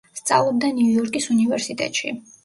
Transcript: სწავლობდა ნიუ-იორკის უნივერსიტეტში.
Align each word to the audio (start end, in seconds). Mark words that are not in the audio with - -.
სწავლობდა 0.19 0.69
ნიუ-იორკის 0.77 1.27
უნივერსიტეტში. 1.35 2.15